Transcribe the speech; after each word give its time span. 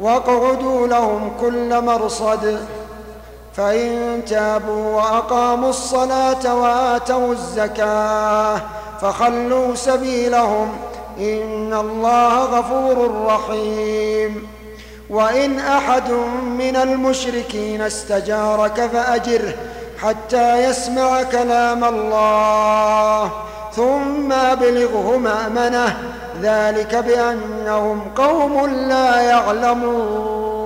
واقعدوا 0.00 0.86
لهم 0.86 1.32
كل 1.40 1.80
مرصد. 1.84 2.66
فإن 3.54 4.22
تابوا 4.28 4.96
وأقاموا 4.96 5.70
الصلاة 5.70 6.54
وآتوا 6.54 7.32
الزكاة 7.32 8.60
فخلوا 9.00 9.74
سبيلهم. 9.74 10.72
إن 11.18 11.74
الله 11.74 12.44
غفور 12.44 13.26
رحيم. 13.26 14.48
وإن 15.10 15.58
أحد 15.58 16.10
من 16.58 16.76
المشركين 16.76 17.82
استجارك 17.82 18.90
فأجره 18.92 19.54
حتى 19.98 20.64
يسمع 20.64 21.22
كلام 21.22 21.84
الله. 21.84 23.30
ثم 23.72 24.32
أبلغه 24.32 25.16
مأمنه 25.16 25.98
ذلك 26.42 26.94
بأنهم 26.94 28.00
قوم 28.16 28.66
لا 28.66 29.20
يعلمون. 29.20 30.60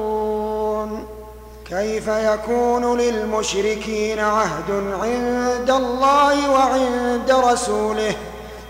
كيف 1.71 2.09
يكون 2.09 2.99
للمشركين 2.99 4.19
عهد 4.19 4.71
عند 5.03 5.71
الله 5.71 6.51
وعند 6.51 7.31
رسوله 7.31 8.15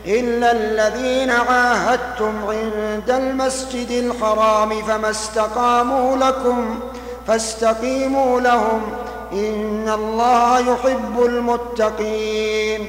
إلا 0.07 0.53
الذين 0.53 1.31
عاهدتم 1.31 2.33
عند 2.49 3.11
المسجد 3.11 3.91
الحرام 3.91 4.83
فما 4.83 5.11
استقاموا 5.11 6.17
لكم 6.17 6.81
فاستقيموا 7.27 8.41
لهم 8.41 8.83
إن 9.33 9.89
الله 9.95 10.59
يحب 10.59 11.25
المتقين. 11.25 12.89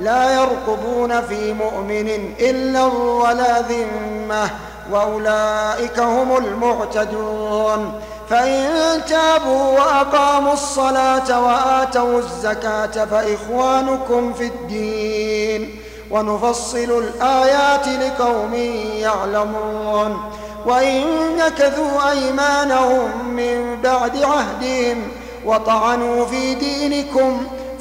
لا 0.00 0.34
يرقبون 0.34 1.20
في 1.20 1.52
مؤمن 1.52 2.08
إلا 2.40 2.84
ولا 2.84 3.60
ذمة 3.60 4.50
وأولئك 4.92 5.98
هم 5.98 6.36
المعتدون. 6.36 8.00
فإن 8.30 8.70
تابوا 9.08 9.78
وأقاموا 9.78 10.52
الصلاة 10.52 11.40
وآتوا 11.40 12.18
الزكاة 12.18 13.04
فإخوانكم 13.04 14.32
في 14.32 14.46
الدين. 14.46 15.80
ونفصل 16.10 17.02
الآيات 17.02 17.88
لقوم 17.88 18.54
يعلمون. 18.98 20.20
وإن 20.66 21.04
نكثوا 21.36 22.10
أيمانهم 22.10 23.28
من 23.28 23.80
بعد 23.82 24.22
عهدهم 24.22 25.08
وطعنوا 25.46 26.26
في 26.26 26.54
دينكم 26.54 27.46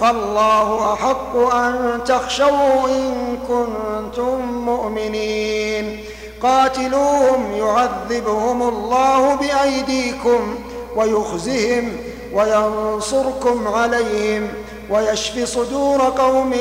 فالله 0.00 0.92
أحق 0.92 1.36
أن 1.54 2.00
تخشوا 2.06 2.88
إن 2.88 3.38
كنتم 3.48 4.40
مؤمنين. 4.66 6.04
قاتلوهم 6.42 7.52
يعذبهم 7.56 8.62
الله 8.62 9.34
بأيديكم 9.34 10.58
ويخزهم 10.96 11.96
وينصركم 12.32 13.68
عليهم 13.68 14.48
ويشفي 14.90 15.46
صدور 15.46 16.00
قوم 16.00 16.54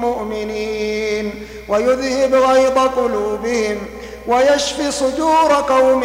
مؤمنين 0.00 1.46
ويذهب 1.68 2.34
غيظ 2.34 2.78
قلوبهم 2.78 3.78
ويشفي 4.28 4.90
صدور 4.90 5.52
قوم 5.68 6.02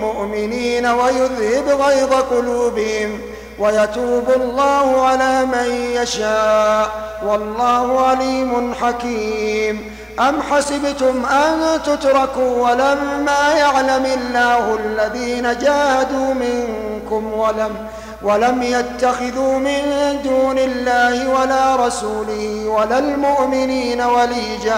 مؤمنين 0.00 0.86
ويذهب 0.86 1.80
غيظ 1.80 2.12
قلوبهم 2.12 3.20
ويتوب 3.60 4.24
الله 4.36 5.06
على 5.06 5.44
من 5.44 5.70
يشاء 5.94 6.90
والله 7.26 8.00
عليم 8.00 8.74
حكيم. 8.74 10.00
أم 10.20 10.42
حسبتم 10.42 11.26
أن 11.26 11.82
تتركوا 11.82 12.70
ولما 12.70 13.52
يعلم 13.58 14.06
الله 14.06 14.78
الذين 14.84 15.58
جاهدوا 15.58 16.34
منكم 16.34 17.32
ولم 17.32 17.74
ولم 18.22 18.62
يتخذوا 18.62 19.58
من 19.58 19.82
دون 20.24 20.58
الله 20.58 21.28
ولا 21.28 21.76
رسوله 21.76 22.68
ولا 22.68 22.98
المؤمنين 22.98 24.00
وليجة. 24.00 24.76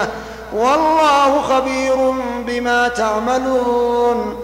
والله 0.53 1.41
خبير 1.41 2.13
بما 2.47 2.87
تعملون. 2.87 4.43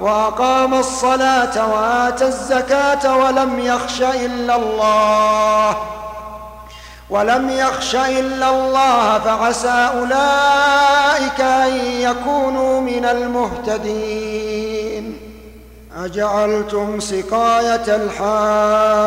وأقام 0.00 0.74
الصلاة 0.74 1.72
وآتى 1.72 2.26
الزكاة 2.26 3.16
ولم 3.16 3.58
يخش 3.58 4.02
إلا 4.02 4.56
الله. 4.56 5.76
ولم 7.10 7.50
يخش 7.50 7.94
إلا 7.94 8.50
الله 8.50 9.18
فعسى 9.18 9.90
أولئك 9.98 11.40
أن 11.40 11.76
يكونوا 12.00 12.80
من 12.80 13.04
المهتدين. 13.04 14.68
أجعلتم 16.04 17.00
سقاية 17.00 17.96
الحاج 17.96 19.00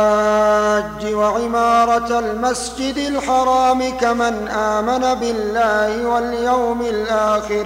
وعمارة 1.13 2.19
المسجد 2.19 2.97
الحرام 2.97 3.97
كمن 3.97 4.47
آمن 4.47 5.13
بالله 5.19 6.07
واليوم 6.07 6.81
الآخر. 6.81 7.65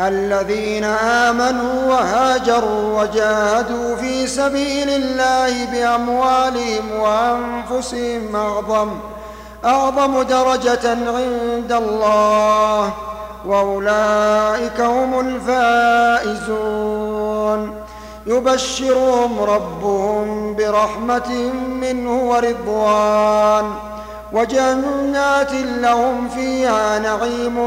الذين 0.00 0.84
آمنوا 0.84 1.84
وهاجروا 1.88 3.02
وجاهدوا 3.02 3.96
في 3.96 4.26
سبيل 4.26 4.90
الله 4.90 5.64
بأموالهم 5.64 7.00
وأنفسهم 7.00 8.36
أعظم 8.36 8.90
أعظم 9.64 10.22
درجة 10.22 10.90
عند 10.90 11.72
الله 11.72 12.92
وأولئك 13.46 14.80
هم 14.80 15.20
الفائزون. 16.26 16.80
يبشرهم 18.26 19.40
ربهم 19.40 20.56
برحمة 20.56 21.32
منه 21.80 22.22
ورضوان. 22.30 23.89
وجنات 24.32 25.52
لهم 25.52 26.28
فيها 26.28 26.98
نعيم 26.98 27.58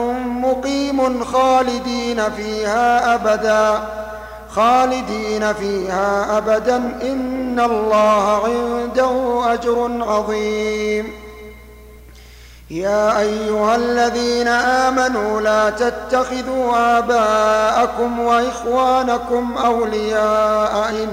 مقيم 0.46 1.24
خالدين 1.24 2.24
فيها 2.32 3.16
أبدا 3.16 3.84
خالدين 4.50 5.54
فيها 5.54 6.38
أبدا. 6.38 6.76
إن 7.02 7.60
الله 7.60 8.44
عنده 8.44 9.42
أجر 9.54 10.04
عظيم. 10.08 11.12
يا 12.72 13.20
أيها 13.20 13.76
الذين 13.76 14.48
آمنوا 14.48 15.42
لا 15.42 15.70
تتخذوا 15.70 16.98
آباءكم 16.98 18.20
وإخوانكم 18.20 19.58
أولياء 19.66 20.90
إن, 20.90 21.08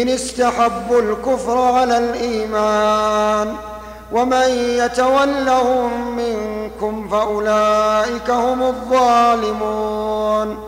إن 0.00 0.08
استحبوا 0.08 1.00
الكفر 1.00 1.58
على 1.58 1.98
الإيمان. 1.98 3.56
ومن 4.12 4.48
يتولهم 4.78 6.16
منكم 6.16 7.08
فأولئك 7.08 8.30
هم 8.30 8.62
الظالمون. 8.62 10.58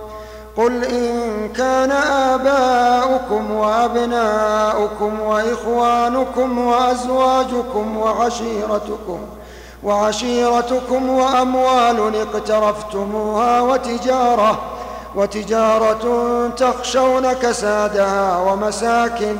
قل 0.56 0.84
إن 0.84 1.48
كان 1.48 1.92
آباؤكم 1.92 3.50
وأبناؤكم 3.50 5.20
وإخوانكم 5.20 6.58
وأزواجكم 6.58 7.96
وعشيرتكم 7.96 9.18
وعشيرتكم 9.84 11.08
وأموال 11.08 12.16
اقترفتموها 12.16 13.60
وتجارة 13.60 14.58
وتجارة 15.16 16.04
تخشون 16.56 17.32
كسادها 17.32 18.38
ومساكن 18.38 19.36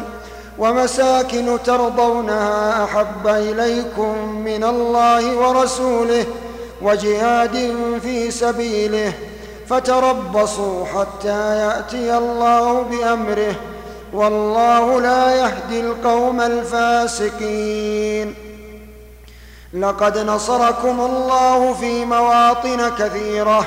ومساكن 0.59 1.59
ترضونها 1.65 2.85
أحب 2.85 3.27
إليكم 3.27 4.29
من 4.45 4.65
الله 4.65 5.37
ورسوله 5.37 6.25
وجهاد 6.83 7.75
في 8.03 8.31
سبيله 8.31 9.13
فتربصوا 9.69 10.85
حتى 10.85 11.59
يأتي 11.59 12.17
الله 12.17 12.83
بأمره 12.83 13.55
والله 14.13 15.01
لا 15.01 15.35
يهدي 15.35 15.81
القوم 15.81 16.41
الفاسقين. 16.41 18.35
لقد 19.75 20.19
نصركم 20.19 21.01
الله 21.01 21.75
في 21.75 22.05
مواطن 22.05 22.91
كثيرة 22.99 23.67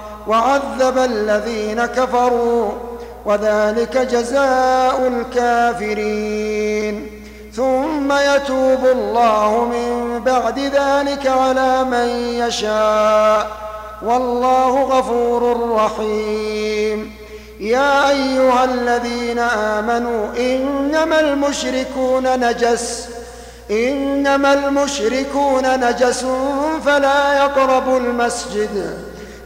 وعذب 0.27 0.97
الذين 0.97 1.85
كفروا 1.85 2.71
وذلك 3.25 3.97
جزاء 3.97 5.07
الكافرين. 5.07 7.21
ثم 7.55 8.11
يتوب 8.11 8.85
الله 8.85 9.65
من 9.65 10.19
بعد 10.19 10.59
ذلك 10.59 11.27
على 11.27 11.83
من 11.83 12.07
يشاء. 12.47 13.47
والله 14.01 14.81
غفور 14.81 15.71
رحيم. 15.71 17.13
يا 17.59 18.09
أيها 18.09 18.63
الذين 18.63 19.39
آمنوا 19.39 20.27
إنما 20.37 21.19
المشركون 21.19 22.39
نجس. 22.39 23.07
إنما 23.71 24.53
المشركون 24.53 25.89
نجس 25.89 26.25
فلا 26.85 27.33
يقربوا 27.33 27.99
المسجد. 27.99 29.10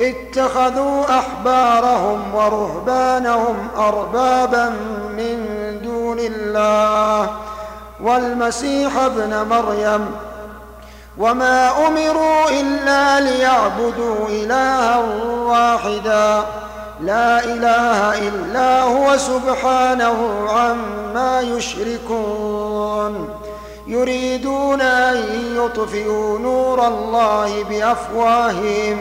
اتخذوا 0.00 1.18
أحبارهم 1.18 2.34
ورهبانهم 2.34 3.68
أربابا 3.76 4.68
من 5.16 5.56
الله 6.26 7.30
والمسيح 8.00 8.96
ابن 8.96 9.46
مريم 9.50 10.06
وما 11.18 11.86
أمروا 11.88 12.50
إلا 12.50 13.20
ليعبدوا 13.20 14.28
إلها 14.28 14.98
واحدا 15.46 16.44
لا 17.00 17.44
إله 17.44 18.28
إلا 18.28 18.82
هو 18.82 19.16
سبحانه 19.16 20.46
عما 20.50 21.40
يشركون 21.40 23.28
يريدون 23.86 24.80
أن 24.80 25.24
يطفئوا 25.56 26.38
نور 26.38 26.86
الله 26.88 27.64
بأفواههم 27.70 28.98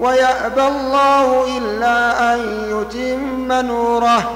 ويأبى 0.00 0.66
الله 0.66 1.58
إلا 1.58 2.34
أن 2.34 2.40
يتم 2.70 3.52
نوره. 3.52 4.30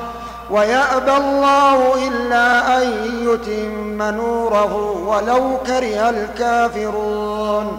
ويأبى 0.51 1.17
الله 1.17 2.09
إلا 2.09 2.79
أن 2.83 2.87
يتم 3.29 4.03
نوره 4.03 4.75
ولو 5.07 5.57
كره 5.67 6.11
الكافرون. 6.11 7.79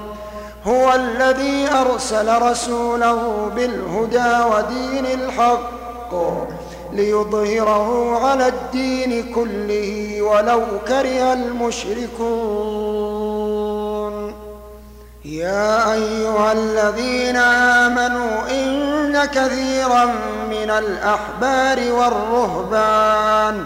هو 0.67 0.93
الذي 0.93 1.69
أرسل 1.81 2.41
رسوله 2.41 3.51
بالهدى 3.55 4.43
ودين 4.55 5.05
الحق 5.05 6.13
ليظهره 6.93 8.19
على 8.25 8.47
الدين 8.47 9.33
كله 9.35 10.21
ولو 10.21 10.61
كره 10.87 11.33
المشركون. 11.33 13.10
يا 15.25 15.93
أيها 15.93 16.51
الذين 16.51 17.35
آمنوا 17.37 18.49
إن 18.49 19.25
كثيرا 19.25 20.05
من 20.49 20.69
الأحبار 20.69 21.91
والرهبان 21.91 23.65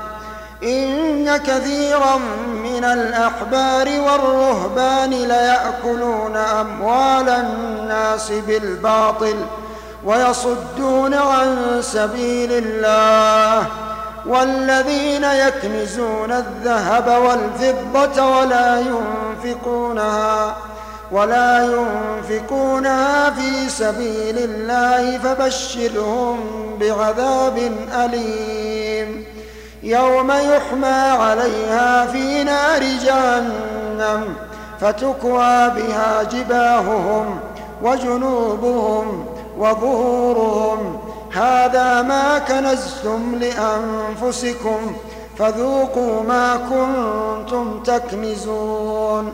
إن 0.64 1.38
كثيرا 1.38 2.18
من 2.64 2.84
الأحبار 2.84 3.88
والرهبان 4.00 5.10
ليأكلون 5.10 6.36
أموال 6.38 7.30
الناس 7.30 8.32
بالباطل 8.32 9.36
ويصدون 10.06 11.14
عن 11.14 11.78
سبيل 11.82 12.52
الله 12.52 13.68
والذين 14.26 15.24
يكنزون 15.24 16.32
الذهب 16.32 17.08
والفضة 17.08 18.26
ولا 18.40 18.80
ينفقونها 18.80 20.56
ولا 21.12 21.66
ينفقونها 21.66 23.30
في 23.30 23.70
سبيل 23.70 24.38
الله 24.38 25.18
فبشرهم 25.18 26.40
بعذاب 26.80 27.58
أليم. 27.94 29.26
يوم 29.84 30.32
يحمى 30.32 31.02
عليها 31.22 32.06
في 32.06 32.44
نار 32.44 32.84
جهنم 33.06 34.36
فتكوى 34.82 35.70
بها 35.70 36.24
جباههم 36.24 37.40
وجنوبهم 37.82 39.26
وظهورهم. 39.58 41.00
هذا 41.34 42.02
ما 42.02 42.40
كنزتم 42.40 43.36
لأنفسكم 43.36 44.96
فذوقوا 45.38 46.24
ما 46.24 46.58
كنتم 46.58 47.84
تكنزون. 47.84 49.34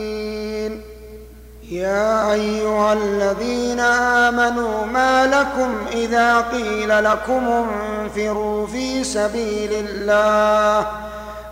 يا 1.71 2.33
أيها 2.33 2.93
الذين 2.93 3.79
آمنوا 3.79 4.85
ما 4.85 5.25
لكم 5.27 5.75
إذا 5.93 6.41
قيل 6.41 7.03
لكم 7.03 7.47
انفروا 7.47 8.67
في 8.67 9.03
سبيل 9.03 9.69
الله 9.73 10.87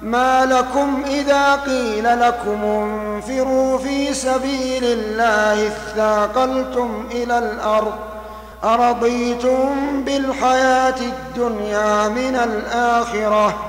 ما 0.02 0.46
لكم 0.46 1.04
إذا 1.08 1.56
قيل 1.56 2.20
لكم 2.20 2.64
انفروا 2.64 3.78
في 3.78 4.14
سبيل 4.14 4.84
الله 4.84 5.68
اثاقلتم 5.68 7.08
إلى 7.12 7.38
الأرض 7.38 7.94
أرضيتم 8.64 9.70
بالحياة 10.06 10.96
الدنيا 11.02 12.08
من 12.08 12.36
الآخرة 12.36 13.69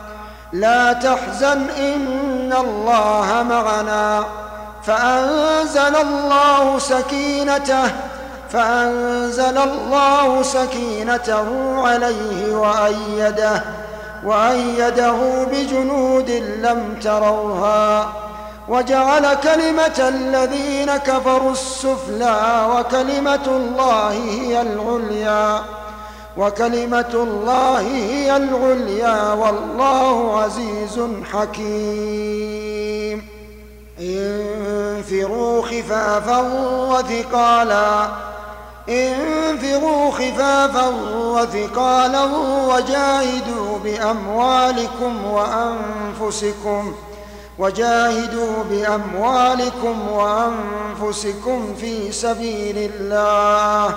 لا 0.53 0.93
تحزن 0.93 1.69
إن 1.69 2.53
الله 2.59 3.45
معنا. 3.49 4.25
فأنزل 4.83 5.95
الله 5.95 6.79
سكينته 6.79 7.91
فأنزل 8.49 9.57
الله 9.57 10.43
سكينته 10.43 11.47
عليه 11.87 12.55
وأيده 12.55 13.63
وأيده 14.25 15.45
بجنود 15.51 16.29
لم 16.61 16.99
تروها. 17.03 18.09
وجعل 18.69 19.35
كلمة 19.35 20.07
الذين 20.07 20.97
كفروا 20.97 21.51
السفلى 21.51 22.67
وكلمة 22.75 23.45
الله 23.47 24.09
هي 24.09 24.61
العليا. 24.61 25.61
وكلمة 26.37 27.13
الله 27.13 27.79
هي 27.79 28.37
العليا 28.37 29.33
والله 29.33 30.41
عزيز 30.41 31.01
حكيم. 31.33 33.27
انفروا 33.99 35.61
خفافا 35.61 36.39
وثقالا 36.91 38.09
انفروا 38.89 40.11
خفافا 40.11 40.87
وثقالا 41.15 42.23
وجاهدوا 42.67 43.77
بأموالكم 43.83 45.25
وأنفسكم 45.25 46.93
وجاهدوا 47.59 48.63
بأموالكم 48.69 50.09
وأنفسكم 50.11 51.75
في 51.75 52.11
سبيل 52.11 52.77
الله. 52.77 53.95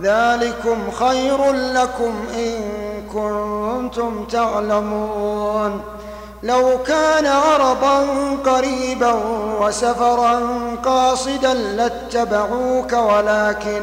ذلكم 0.00 0.90
خير 0.90 1.52
لكم 1.52 2.14
إن 2.34 2.60
كنتم 3.12 4.24
تعلمون. 4.24 5.80
لو 6.42 6.78
كان 6.86 7.26
عرضا 7.26 8.06
قريبا 8.46 9.14
وسفرا 9.60 10.40
قاصدا 10.84 11.54
لاتبعوك 11.54 12.92
ولكن 12.92 13.82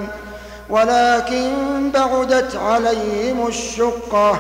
ولكن 0.70 1.52
بعدت 1.94 2.56
عليهم 2.56 3.48
الشقة 3.48 4.40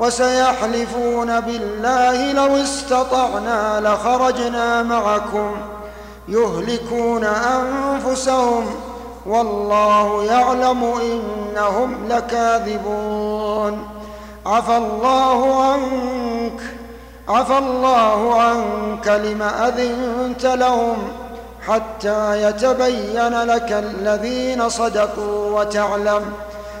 وسيحلفون 0.00 1.40
بالله 1.40 2.32
لو 2.32 2.56
استطعنا 2.56 3.80
لخرجنا 3.80 4.82
معكم 4.82 5.56
يهلكون 6.28 7.24
أنفسهم 7.24 8.66
والله 9.26 10.24
يعلم 10.24 10.84
إنهم 10.84 12.08
لكاذبون. 12.08 13.88
عفى 14.46 14.76
الله 14.76 15.62
عنك 15.62 16.60
عفى 17.28 17.58
الله 17.58 18.40
عنك 18.40 19.08
لم 19.08 19.42
أذنت 19.42 20.46
لهم 20.46 20.96
حتى 21.66 22.42
يتبين 22.42 23.42
لك 23.42 23.72
الذين 23.72 24.68
صدقوا 24.68 25.60
وتعلم 25.60 26.32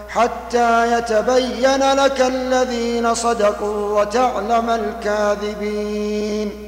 حتى 0.08 0.98
يتبين 0.98 1.92
لك 1.92 2.20
الذين 2.20 3.14
صدقوا 3.14 4.00
وتعلم 4.00 4.70
الكاذبين. 4.70 6.67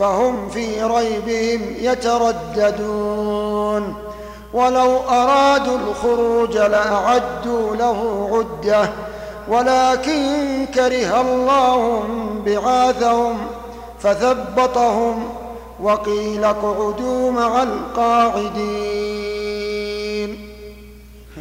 فهم 0.00 0.48
في 0.48 0.82
ريبهم 0.82 1.74
يترددون. 1.80 3.30
ولو 4.52 4.96
أرادوا 5.10 5.78
الخروج 5.78 6.56
لأعدوا 6.56 7.76
له 7.76 8.28
عدة 8.32 8.90
ولكن 9.48 10.66
كره 10.74 11.20
الله 11.20 12.04
بعاثهم 12.46 13.38
فثبطهم 14.00 15.24
وقيل 15.82 16.44
اقعدوا 16.44 17.30
مع 17.30 17.62
القاعدين. 17.62 19.09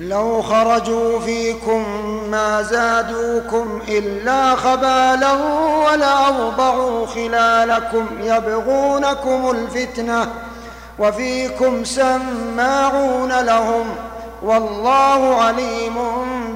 لو 0.09 0.41
خرجوا 0.41 1.19
فيكم 1.19 1.83
ما 2.31 2.61
زادوكم 2.61 3.81
إلا 3.87 4.55
خبالا 4.55 5.31
ولأوضعوا 5.85 7.05
خلالكم 7.05 8.05
يبغونكم 8.21 9.49
الفتنة 9.51 10.27
وفيكم 10.99 11.83
سماعون 11.83 13.39
لهم 13.41 13.85
والله 14.43 15.35
عليم 15.41 15.95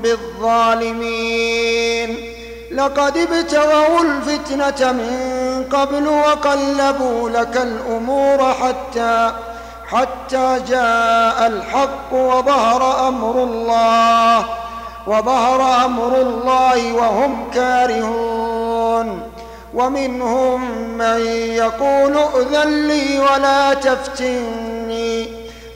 بالظالمين 0.04 1.54
لقد 2.72 3.18
ابتغوا 3.18 4.02
الفتنة 4.02 4.92
من 4.92 5.66
قبل 5.72 6.08
وقلبوا 6.08 7.30
لك 7.30 7.58
الأمور 7.58 8.54
حتى 8.54 9.32
حتى 9.94 10.60
جاء 10.68 11.48
الحق 11.48 12.14
وظهر 12.14 13.08
أمر 13.08 13.44
الله 13.44 14.46
وظهر 15.08 15.86
أمر 15.86 16.22
الله 16.22 16.94
وهم 16.94 17.50
كارهون. 17.54 19.34
ومنهم 19.74 20.72
من 20.98 21.20
يقول 21.56 22.18
ائذن 22.18 22.88
لي 22.88 23.20
ولا 23.20 23.74
تفتني 23.74 25.28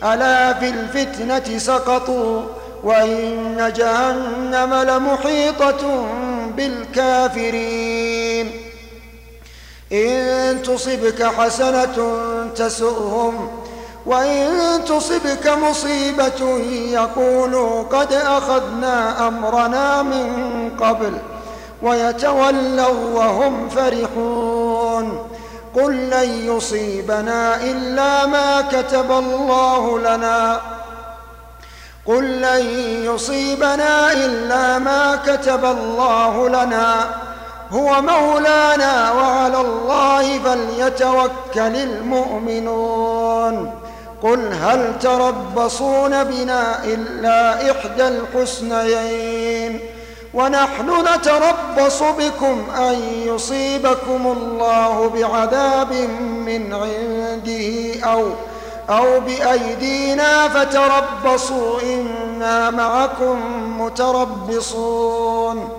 ألا 0.04 0.54
في 0.54 0.70
الفتنة 0.70 1.58
سقطوا 1.58 2.42
وإن 2.84 3.74
جهنم 3.76 4.74
لمحيطة 4.74 6.08
بالكافرين 6.58 8.52
إن 9.92 10.62
تصبك 10.64 11.24
حسنة 11.24 12.18
تسؤهم 12.56 13.50
وإن 14.08 14.50
تصبك 14.86 15.48
مصيبة 15.48 16.58
يقولوا 16.92 17.84
قد 17.84 18.14
أخذنا 18.14 19.28
أمرنا 19.28 20.04
من 20.04 20.70
قبل 20.80 21.14
ويتولوا 21.82 23.14
وهم 23.14 23.70
فرحون 23.70 25.28
قل 25.76 25.96
لن 26.10 26.30
يصيبنا 26.56 27.64
إلا 27.64 28.26
ما 28.26 28.62
كتب 28.62 29.12
الله 29.12 30.00
لنا 30.00 30.60
قل 32.06 32.42
لن 32.42 32.66
يصيبنا 33.06 34.14
إلا 34.14 34.80
ما 34.80 35.16
كتب 35.26 35.66
الله 35.66 36.50
لنا 36.50 37.10
هو 37.72 38.02
مولانا 38.02 39.12
وعلى 39.12 39.62
الله 39.62 40.40
فليتوكل 40.40 41.76
المؤمنون 41.76 43.77
قل 44.24 44.54
هل 44.54 45.00
تربصون 45.00 46.24
بنا 46.24 46.84
إلا 46.84 47.72
إحدى 47.72 48.08
الحسنيين 48.08 49.80
ونحن 50.34 50.90
نتربص 51.16 52.04
بكم 52.04 52.66
أن 52.78 52.96
يصيبكم 53.26 54.38
الله 54.38 55.10
بعذاب 55.10 55.94
من 56.46 56.74
عنده 56.74 57.94
أو 58.12 58.30
أو 58.90 59.20
بأيدينا 59.20 60.48
فتربصوا 60.48 61.82
إنا 61.82 62.70
معكم 62.70 63.38
متربصون 63.82 65.70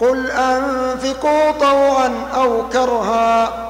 قل 0.00 0.30
أنفقوا 0.30 1.50
طوعا 1.60 2.12
أو 2.34 2.68
كرها 2.72 3.69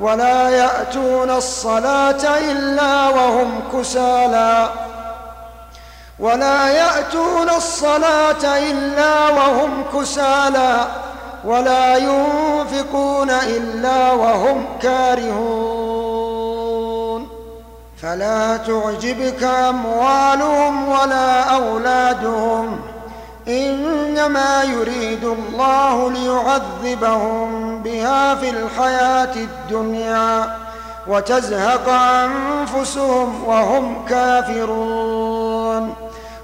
ولا 0.00 0.48
يأتون 0.50 1.30
الصلاة 1.30 2.38
إلا 2.38 3.08
وهم 3.08 3.60
كسالى. 3.72 4.70
ولا 6.18 6.68
يأتون 6.68 7.50
الصلاة 7.56 8.58
إلا 8.58 9.28
وهم 9.28 9.84
كسالى. 9.94 10.86
ولا 11.44 11.96
ينفقون 11.96 13.30
إلا 13.30 14.12
وهم 14.12 14.64
كارهون. 14.82 16.26
فلا 18.02 18.56
تعجبك 18.56 19.42
أموالهم 19.42 20.88
ولا 20.88 21.40
أولادهم. 21.40 22.80
إنما 23.48 24.62
يريد 24.62 25.24
الله 25.24 26.10
ليعذبهم. 26.10 27.65
بها 27.86 28.34
في 28.34 28.50
الحياة 28.50 29.34
الدنيا 29.36 30.56
وتزهق 31.08 31.88
أنفسهم 31.88 33.44
وهم 33.44 34.04
كافرون 34.08 35.94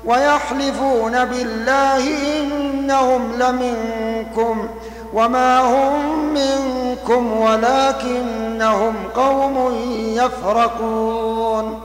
ويحلفون 0.04 1.24
بالله 1.24 2.04
إنهم 2.38 3.32
لمنكم 3.32 4.68
وما 5.14 5.60
هم 5.60 6.34
منكم 6.34 7.32
ولكنهم 7.40 8.94
قوم 9.16 9.74
يفرقون 10.16 11.80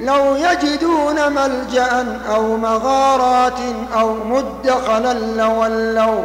لو 0.00 0.36
يجدون 0.36 1.32
ملجأ 1.32 2.20
أو 2.34 2.56
مغارات 2.56 3.58
أو 3.94 4.14
مدخلا 4.14 5.14
لولوا 5.14 6.24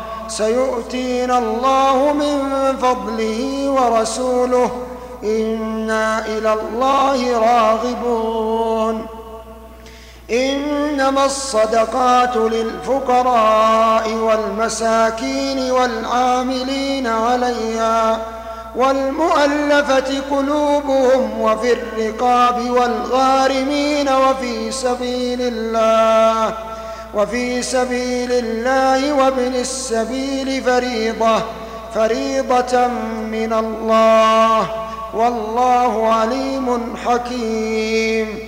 سيؤتينا 0.31 1.37
الله 1.37 2.13
من 2.13 2.77
فضله 2.77 3.69
ورسوله. 3.69 4.71
إنا 5.23 6.25
إلى 6.25 6.53
الله 6.53 7.39
راغبون. 7.39 9.05
إنما 10.31 11.25
الصدقات 11.25 12.35
للفقراء 12.35 14.09
والمساكين 14.13 15.71
والعاملين 15.71 17.07
عليها 17.07 18.19
والمؤلفة 18.75 20.21
قلوبهم 20.31 21.41
وفي 21.41 21.73
الرقاب 21.73 22.69
والغارمين 22.69 24.09
وفي 24.09 24.71
سبيل 24.71 25.41
الله. 25.41 26.70
وفي 27.15 27.61
سبيل 27.61 28.31
الله 28.31 29.13
وابن 29.13 29.55
السبيل 29.55 30.63
فريضة 30.63 31.43
فريضة 31.95 32.87
من 33.31 33.53
الله 33.53 34.69
والله 35.13 36.07
عليم 36.07 36.95
حكيم. 37.05 38.39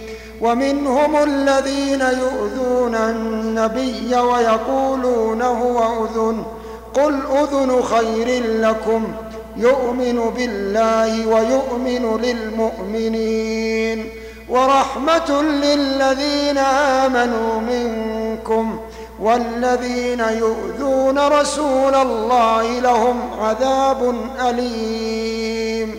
ومنهم 0.42 1.16
الذين 1.16 2.02
يؤذون 2.02 2.96
النبي 2.96 4.16
ويقولون 4.16 5.42
هو 5.42 6.06
أذن 6.06 6.46
قل 6.94 7.20
أذن 7.32 7.82
خير 7.82 8.44
لكم 8.44 9.14
يؤمن 9.58 10.20
بالله 10.38 11.28
ويؤمن 11.28 12.22
للمؤمنين. 12.22 14.10
ورحمة 14.54 15.42
للذين 15.42 16.58
آمنوا 16.58 17.60
منكم 17.60 18.80
والذين 19.20 20.20
يؤذون 20.20 21.28
رسول 21.28 21.96
الله 21.96 22.80
لهم 22.80 23.20
عذاب 23.40 24.16
أليم. 24.50 25.98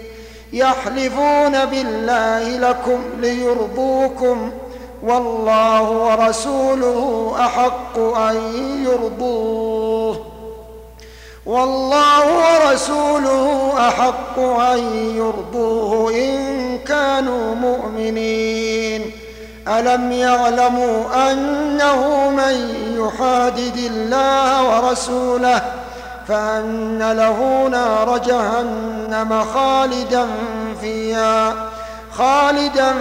يحلفون 0.52 1.64
بالله 1.64 2.58
لكم 2.70 2.98
ليرضوكم 3.20 4.50
والله 5.02 5.90
ورسوله 5.90 7.32
أحق 7.38 7.98
أن 7.98 8.36
يرضوه. 8.84 10.33
والله 11.46 12.24
ورسوله 12.26 13.72
أحق 13.88 14.38
أن 14.38 14.78
يرضوه 15.16 16.10
إن 16.10 16.78
كانوا 16.78 17.54
مؤمنين. 17.54 19.10
ألم 19.68 20.12
يعلموا 20.12 21.30
أنه 21.32 22.30
من 22.30 22.74
يحادد 22.98 23.76
الله 23.76 24.64
ورسوله 24.68 25.62
فأن 26.28 27.12
له 27.12 27.68
نار 27.68 28.18
جهنم 28.18 29.44
خالدا 29.54 30.26
فيها 30.80 31.54
خالدا 32.12 32.94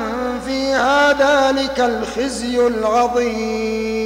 فيها 0.46 1.14
ذلك 1.14 1.80
الخزي 1.80 2.68
العظيم. 2.68 4.04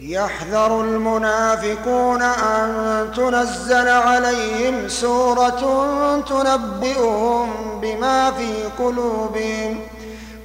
يحذر 0.00 0.80
المنافقون 0.80 2.22
أن 2.22 2.93
تنزل 3.16 3.88
عليهم 3.88 4.88
سورة 4.88 5.86
تنبئهم 6.28 7.48
بما 7.82 8.30
في 8.30 8.82
قلوبهم. 8.84 9.80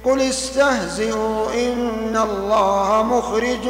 قل 0.04 0.20
استهزئوا 0.20 1.46
إن 1.54 2.16
الله 2.16 3.02
مخرج 3.02 3.68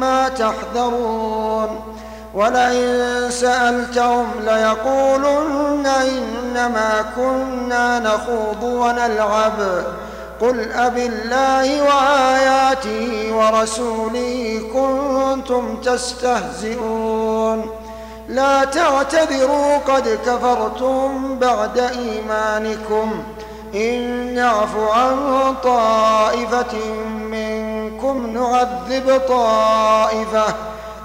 ما 0.00 0.28
تحذرون. 0.28 1.80
ولئن 2.34 3.26
سألتهم 3.30 4.26
ليقولن 4.44 5.86
إنما 5.86 7.04
كنا 7.16 7.98
نخوض 7.98 8.62
ونلعب. 8.62 9.84
قل 10.40 10.72
أب 10.72 10.98
الله 10.98 11.82
وآياته 11.82 13.36
ورسوله 13.36 14.60
كنتم 14.72 15.76
تستهزئون. 15.76 17.75
لا 18.28 18.64
تعتذروا 18.64 19.78
قد 19.78 20.18
كفرتم 20.26 21.38
بعد 21.38 21.78
إيمانكم. 21.78 23.24
إن 23.74 24.34
نعف 24.34 24.76
عن 24.76 25.54
طائفة 25.64 26.78
منكم 27.30 28.26
نعذب 28.26 29.20
طائفة 29.28 30.44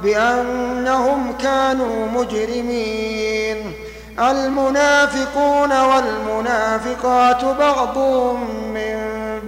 بأنهم 0.04 1.34
كانوا 1.44 2.08
مجرمين. 2.08 3.74
المنافقون 4.20 5.72
والمنافقات 5.82 7.46
بعضهم 7.46 8.48
من 8.74 9.00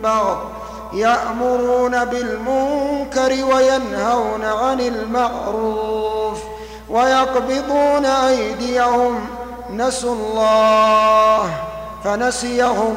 بعض 0.04 0.38
يأمرون 0.94 2.06
بالمنكر 2.06 3.46
وينهون 3.56 4.46
عن 4.46 4.80
المعروف. 4.80 6.43
ويقبضون 6.94 8.06
أيديهم 8.06 9.26
نسوا 9.70 10.16
الله 10.16 11.50
فنسيهم. 12.04 12.96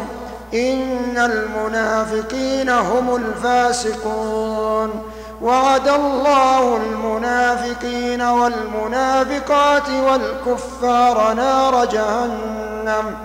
إن 0.55 1.19
المنافقين 1.19 2.69
هم 2.69 3.17
الفاسقون. 3.17 5.03
وعد 5.43 5.89
الله 5.89 6.77
المنافقين 6.77 8.23
والمنافقات 8.23 9.89
والكفار 9.89 11.33
نار 11.33 11.85
جهنم 11.85 13.17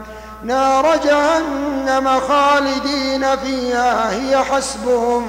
نار 0.43 0.95
جهنم 0.95 2.19
خالدين 2.27 3.35
فيها 3.35 4.11
هي 4.11 4.37
حسبهم 4.37 5.27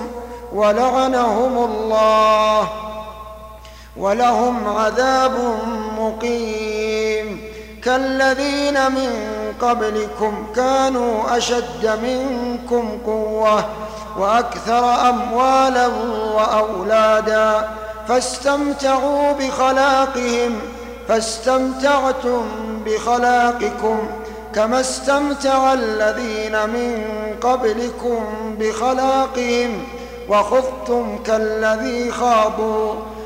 ولعنهم 0.53 1.59
الله. 1.59 2.92
ولهم 3.97 4.69
عذاب 4.69 5.33
مقيم. 5.99 7.41
كالذين 7.85 8.93
من 8.93 9.13
قبلكم 9.61 10.47
كانوا 10.57 11.37
أشد 11.37 11.99
منكم 12.03 12.99
قوة 13.07 13.65
وأكثر 14.19 15.09
أموالا 15.09 15.87
وأولادا. 16.35 17.69
فاستمتعوا 18.09 19.33
بخلاقهم 19.33 20.61
فاستمتعتم 21.09 22.43
بخلاقكم 22.87 23.99
كما 24.55 24.81
استمتع 24.81 25.73
الذين 25.73 26.53
من 26.69 27.05
قبلكم 27.43 28.25
بخلاقهم 28.59 29.85
وخذتم 30.29 31.19
كالذي 31.27 32.11
خاضوا. 32.11 32.95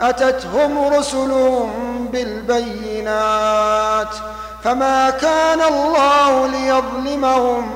أتتهم 0.00 0.94
رسلهم 0.94 2.08
بالبينات 2.12 2.90
بينات 3.00 4.14
فما 4.64 5.10
كان 5.10 5.62
الله 5.62 6.46
ليظلمهم 6.46 7.70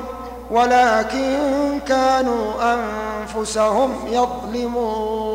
ولكن 0.51 1.79
كانوا 1.87 2.53
أنفسهم 2.73 3.93
يظلمون 4.07 5.25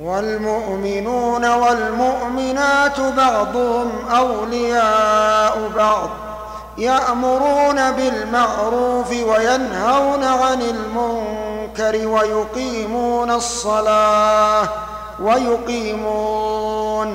والمؤمنون 0.00 1.44
والمؤمنات 1.44 3.00
بعضهم 3.00 3.90
أولياء 4.10 5.70
بعض 5.76 6.08
يأمرون 6.78 7.90
بالمعروف 7.90 9.10
وينهون 9.10 10.24
عن 10.24 10.62
المنكر 10.62 12.08
ويقيمون 12.08 13.30
الصلاة 13.30 14.68
ويقيمون 15.22 17.10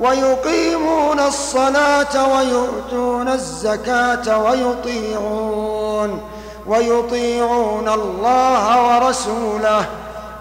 ويقيمون 0.00 1.20
الصلاة 1.20 2.34
ويؤتون 2.36 3.28
الزكاة 3.28 4.38
ويطيعون 4.38 6.20
ويطيعون 6.66 7.88
الله 7.88 8.64
ورسوله. 8.86 9.84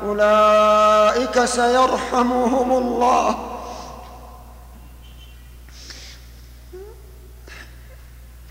أولئك 0.06 1.45
سيرحمهم 1.45 2.72
الله. 2.72 3.36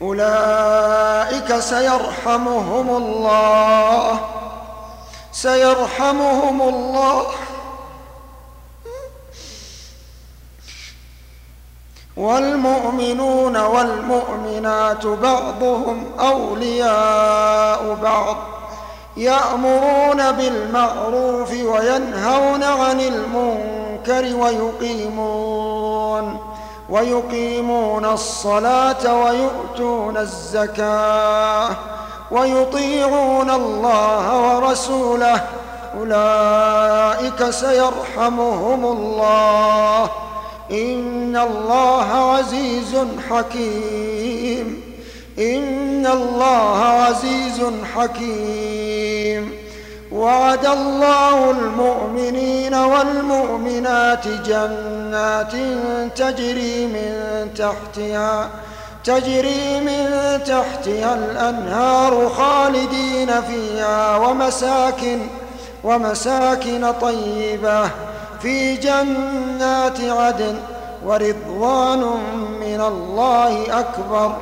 أولئك 0.02 1.58
سيرحمهم 1.58 2.96
الله. 2.96 4.20
سيرحمهم 5.32 6.62
الله. 6.62 7.26
والمؤمنون 12.18 13.56
والمؤمنات 13.56 15.06
بعضهم 15.06 16.04
أولياء 16.20 17.98
بعض 18.02 18.36
يأمرون 19.16 20.32
بالمعروف 20.32 21.50
وينهون 21.50 22.62
عن 22.62 23.00
المنكر 23.00 24.36
ويقيمون 24.36 26.38
ويقيمون 26.90 28.04
الصلاة 28.04 29.22
ويؤتون 29.24 30.16
الزكاة 30.16 31.68
ويطيعون 32.30 33.50
الله 33.50 34.56
ورسوله 34.56 35.40
أولئك 36.00 37.50
سيرحمهم 37.50 38.84
الله 38.84 40.27
إن 40.70 41.36
الله 41.36 42.04
عزيز 42.04 42.96
حكيم. 43.30 44.80
إن 45.38 46.06
الله 46.06 46.78
عزيز 46.78 47.62
حكيم. 47.94 49.68
وعد 50.12 50.66
الله 50.66 51.50
المؤمنين 51.50 52.74
والمؤمنات 52.74 54.28
جنات 54.28 55.52
تجري 56.16 56.86
من 56.86 57.48
تحتها 57.56 58.48
تجري 59.04 59.80
من 59.80 60.40
تحتها 60.46 61.14
الأنهار 61.14 62.28
خالدين 62.28 63.40
فيها 63.42 64.16
ومساكن 64.16 65.18
ومساكن 65.84 66.92
طيبة 67.00 67.90
في 68.42 68.76
جنات 68.76 70.00
عدن 70.00 70.58
ورضوان 71.04 72.00
من 72.60 72.80
الله 72.80 73.80
أكبر. 73.80 74.36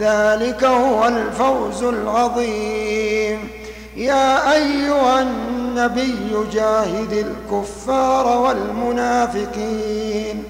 ذلك 0.00 0.64
هو 0.64 1.08
الفوز 1.08 1.82
العظيم. 1.82 3.48
يا 3.96 4.52
أيها 4.52 5.22
النبي 5.22 6.30
جاهد 6.52 7.12
الكفار 7.12 8.38
والمنافقين. 8.38 10.44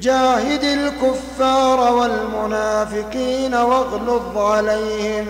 جاهد 0.00 0.64
الكفار 0.64 1.94
والمنافقين 1.94 3.54
واغلظ 3.54 4.38
عليهم 4.38 5.26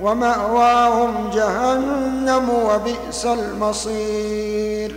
ومأواهم 0.00 1.30
جهنم 1.34 2.50
وبئس 2.50 3.26
المصير. 3.26 4.96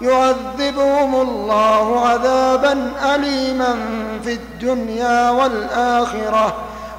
يعذبهم 0.00 1.14
الله 1.14 2.00
عذابا 2.00 2.92
أليما 3.14 3.76
في 4.24 4.32
الدنيا 4.32 5.30
والآخرة 5.30 6.54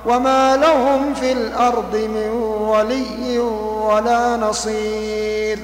وما 0.05 0.57
لهم 0.57 1.13
في 1.13 1.31
الأرض 1.31 1.95
من 1.95 2.29
ولي 2.59 3.39
ولا 3.87 4.37
نصير. 4.37 5.59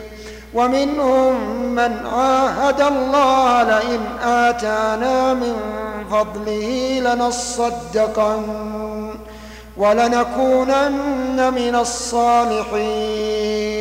ومنهم 0.54 1.36
من 1.76 2.06
عاهد 2.14 2.82
الله 2.82 3.64
لئن 3.64 4.00
آتانا 4.24 5.34
من 5.34 5.56
فضله 6.12 7.00
لنصدقن 7.00 8.46
ولنكونن 9.78 11.54
من 11.54 11.76
الصالحين. 11.76 13.81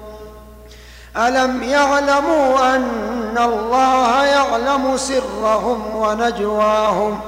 ألم 1.17 1.63
يعلموا 1.63 2.75
أن 2.75 3.37
الله 3.37 4.23
يعلم 4.25 4.97
سرهم 4.97 5.95
ونجواهم 5.95 7.19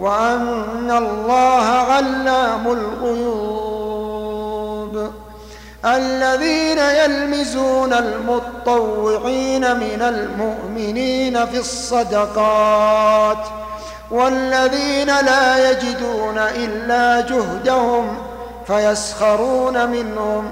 وأن 0.00 0.90
الله 0.90 1.64
علام 1.64 2.66
الغيوب 2.66 3.70
الذين 5.84 6.78
يلمزون 6.78 7.92
المطوعين 7.92 9.76
من 9.76 10.02
المؤمنين 10.02 11.46
في 11.46 11.58
الصدقات 11.58 13.38
والذين 14.10 15.06
لا 15.06 15.70
يجدون 15.70 16.38
إلا 16.38 17.20
جهدهم 17.20 18.16
فيسخرون 18.66 19.88
منهم 19.90 20.50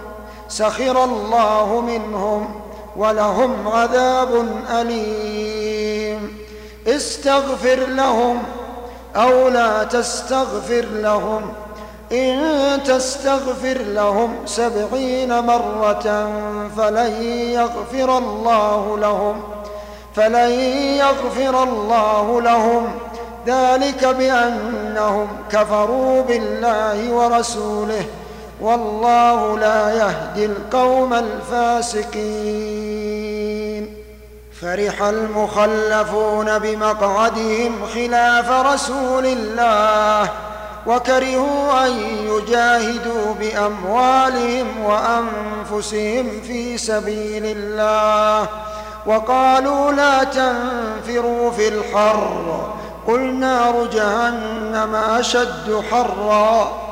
سخر 0.49 1.05
الله 1.05 1.81
منهم 1.81 2.67
ولهم 2.99 3.69
عذاب 3.69 4.47
أليم. 4.71 6.39
استغفر 6.87 7.77
لهم 7.77 8.43
أو 9.17 9.49
لا 9.49 9.85
تستغفر 9.85 10.85
لهم. 10.93 11.53
إن 12.13 12.41
تستغفر 12.85 13.79
لهم 13.79 14.37
سبعين 14.47 15.41
مرة 15.41 16.31
فلن 16.77 17.23
يغفر 17.53 18.19
الله 18.19 18.99
لهم. 18.99 19.43
فلن 20.17 20.51
يغفر 20.99 21.63
الله 21.63 22.41
لهم. 22.41 22.89
ذلك 23.47 24.05
بأنهم 24.05 25.29
كفروا 25.53 26.23
بالله 26.23 27.13
ورسوله. 27.13 28.05
والله 28.61 29.59
لا 29.59 29.94
يهدي 29.94 30.47
القوم 30.47 31.14
الفاسقين. 31.14 32.18
فرح 34.61 35.03
المخلفون 35.03 36.59
بمقعدهم 36.59 37.87
خلاف 37.94 38.51
رسول 38.51 39.27
الله 39.27 40.31
وكرهوا 40.87 41.87
أن 41.87 41.92
يجاهدوا 42.27 43.35
بأموالهم 43.40 44.66
وأنفسهم 44.85 46.40
في 46.47 46.79
سبيل 46.79 47.42
الله. 47.44 48.47
وقالوا 49.07 49.92
لا 49.92 50.25
تنفروا 50.25 51.51
في 51.51 51.68
الحر. 51.68 52.71
قل 53.07 53.21
نار 53.21 53.87
جهنم 53.92 54.94
أشد 54.94 55.83
حرا. 55.90 56.88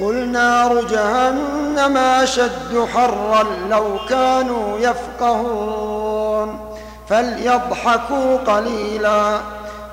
قل 0.00 0.28
نار 0.28 0.82
جهنم 0.82 1.96
أشد 1.96 2.88
حرا 2.94 3.44
لو 3.70 3.84
كانوا 4.08 4.78
يفقهون. 4.78 6.60
فليضحكوا 7.08 8.36
قليلا 8.36 9.38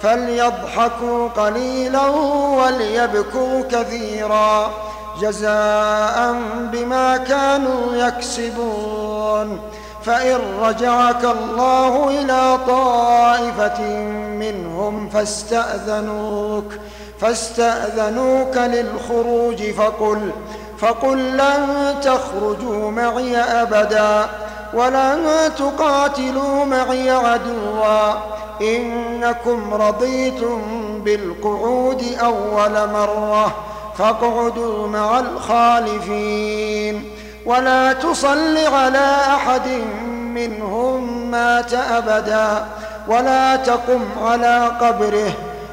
فليضحكوا 0.02 1.28
قليلا 1.28 2.06
وليبكوا 2.60 3.62
كثيرا. 3.72 4.72
جزاء 5.22 6.36
بما 6.72 7.18
كانوا 7.18 7.96
يكسبون. 7.96 9.60
فإن 10.06 10.40
رجعك 10.62 11.26
الله 11.26 12.10
إلى 12.10 12.58
طائفة 12.68 13.82
منهم 14.40 15.10
فاستأذنوك. 15.10 16.74
فاستأذنوك 17.20 18.58
للخروج 18.58 19.64
فقل 19.72 20.32
فقل 20.78 21.38
لن 21.38 21.96
تخرجوا 22.02 22.92
معي 22.92 23.38
أبدا 23.38 24.30
ولن 24.74 25.52
تقاتلوا 25.58 26.66
معي 26.66 27.10
عدوا 27.10 28.14
إنكم 28.62 29.74
رضيتم 29.74 30.62
بالقعود 31.04 32.04
أول 32.24 32.90
مرة 32.90 33.56
فاقعدوا 33.98 34.88
مع 34.88 35.20
الخالفين. 35.20 37.04
ولا 37.46 37.94
تصل 37.94 38.58
على 38.58 39.16
أحد 39.36 39.68
منهم 40.12 41.32
مات 41.32 41.74
أبدا 41.74 42.66
ولا 43.08 43.56
تقم 43.56 44.06
على 44.22 44.72
قبره. 44.82 45.34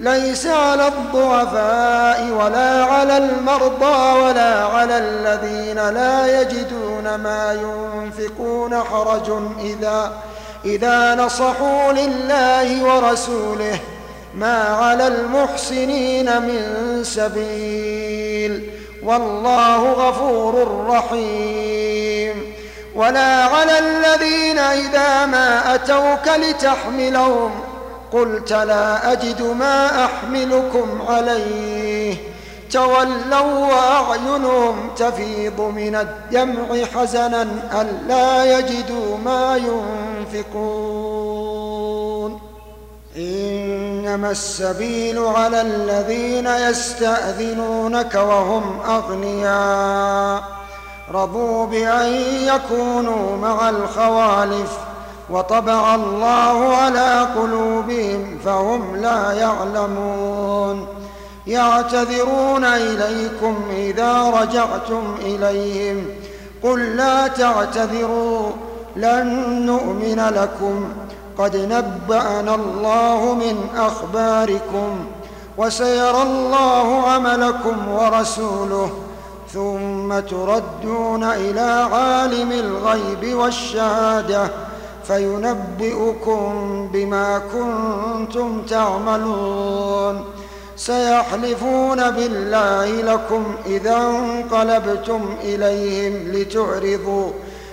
ليس 0.00 0.46
على 0.46 0.88
الضعفاء 0.88 2.30
ولا 2.30 2.84
على 2.84 3.16
المرضى 3.16 4.20
ولا 4.22 4.64
على 4.64 4.98
الذين 4.98 5.88
لا 5.88 6.40
يجدون 6.40 7.14
ما 7.14 7.52
ينفقون 7.52 8.82
حرج 8.84 9.30
إذا 9.60 10.12
إذا 10.64 11.14
نصحوا 11.14 11.92
لله 11.92 12.84
ورسوله 12.84 13.78
ما 14.34 14.62
على 14.62 15.06
المحسنين 15.06 16.42
من 16.42 16.64
سبيل 17.04 18.70
والله 19.02 19.92
غفور 19.92 20.84
رحيم. 20.88 22.52
ولا 22.94 23.44
على 23.44 23.78
الذين 23.78 24.58
إذا 24.58 25.26
ما 25.26 25.74
أتوك 25.74 26.28
لتحملهم 26.36 27.69
قلت 28.12 28.52
لا 28.52 29.12
أجد 29.12 29.42
ما 29.42 30.04
أحملكم 30.04 31.02
عليه. 31.08 32.16
تولوا 32.70 33.40
وأعينهم 33.40 34.90
تفيض 34.96 35.60
من 35.60 35.94
الدمع 35.94 36.84
حزنا 36.94 37.46
ألا 37.80 38.58
يجدوا 38.58 39.16
ما 39.24 39.60
ينفقون. 40.32 41.30
إنما 43.16 44.30
السبيل 44.30 45.18
على 45.18 45.60
الذين 45.60 46.46
يستأذنونك 46.46 48.14
وهم 48.14 48.80
أغنياء. 48.88 50.42
رضوا 51.12 51.66
بأن 51.66 52.08
يكونوا 52.42 53.36
مع 53.36 53.68
الخوالف. 53.68 54.89
وطبع 55.32 55.94
الله 55.94 56.76
على 56.76 57.26
قلوبهم 57.36 58.38
فهم 58.44 58.96
لا 58.96 59.32
يعلمون. 59.32 60.86
يعتذرون 61.46 62.64
إليكم 62.64 63.56
إذا 63.76 64.22
رجعتم 64.22 65.14
إليهم. 65.20 66.06
قل 66.62 66.96
لا 66.96 67.28
تعتذروا 67.28 68.50
لن 68.96 69.26
نؤمن 69.66 70.32
لكم. 70.34 70.88
قد 71.38 71.56
نبأنا 71.56 72.54
الله 72.54 73.34
من 73.34 73.68
أخباركم 73.76 75.04
وسيرى 75.58 76.22
الله 76.22 77.08
عملكم 77.08 77.88
ورسوله. 77.88 78.90
ثم 79.52 80.18
تردون 80.18 81.24
إلى 81.24 81.88
عالم 81.92 82.52
الغيب 82.52 83.34
والشهادة. 83.34 84.50
فينبئكم 85.10 86.88
بما 86.92 87.42
كنتم 87.52 88.62
تعملون. 88.62 90.24
سيحلفون 90.76 92.10
بالله 92.10 92.86
لكم 92.86 93.44
إذا 93.66 93.96
انقلبتم 93.96 95.36
إليهم 95.44 96.32
لتعرضوا 96.32 97.30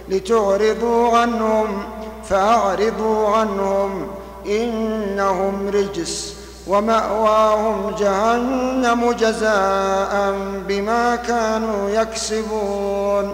لتعرضوا 0.09 1.17
عنهم 1.17 1.83
فأعرضوا 2.29 3.27
عنهم. 3.27 4.07
إنهم 4.45 5.69
رجس 5.69 6.33
ومأواهم 6.67 7.95
جهنم 7.99 9.11
جزاء 9.11 10.35
بما 10.67 11.15
كانوا 11.15 11.89
يكسبون. 11.89 13.33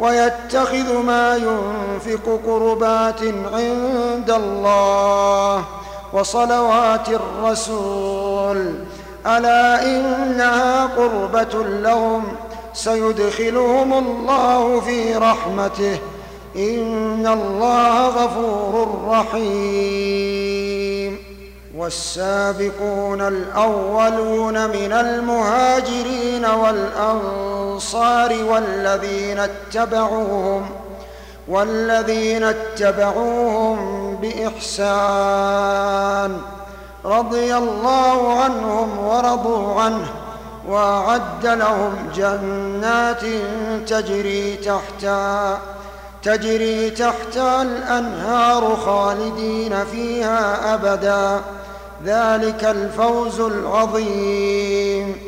ويتخذ 0.00 1.02
ما 1.02 1.36
ينفق 1.36 2.40
قربات 2.46 3.20
عند 3.52 4.30
الله 4.30 5.64
وصلوات 6.12 7.08
الرسول. 7.08 8.74
ألا 9.26 9.84
إنها 9.84 10.86
قربة 10.86 11.64
لهم؟ 11.64 12.24
سيدخلهم 12.72 13.92
الله 13.92 14.80
في 14.80 15.14
رحمته. 15.14 15.98
إن 16.56 17.26
الله 17.26 18.08
غفور 18.08 19.08
رحيم. 19.08 20.58
والسابقون 21.76 23.20
الأولون 23.20 24.66
من 24.66 24.92
المهاجرين 24.92 26.44
والأنصار 27.78 28.44
والذين 28.44 29.38
اتبعوهم 29.38 30.70
والذين 31.48 32.44
اتبعوهم 32.44 34.16
بإحسان 34.16 35.60
رضي 37.04 37.56
الله 37.56 38.42
عنهم 38.42 38.98
ورضوا 38.98 39.80
عنه 39.80 40.06
وأعد 40.68 41.46
لهم 41.46 41.94
جنات 42.16 43.22
تجري 43.86 44.56
تحتها 44.56 45.58
تجري 46.22 46.90
تحتها 46.90 47.62
الأنهار 47.62 48.76
خالدين 48.76 49.84
فيها 49.84 50.74
أبدا 50.74 51.40
ذلك 52.04 52.64
الفوز 52.64 53.40
العظيم 53.40 55.27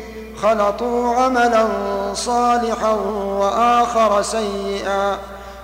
خلطوا 0.43 1.15
عملا 1.15 1.67
صالحا 2.13 2.91
وآخر 3.39 4.21
سيئا. 4.21 5.17